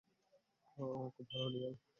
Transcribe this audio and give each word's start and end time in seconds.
খুব 1.09 1.25
ভালো, 1.31 1.47
ডিয়ানা। 1.53 1.81